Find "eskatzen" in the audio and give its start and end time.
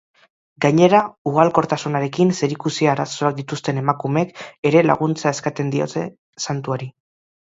5.35-5.69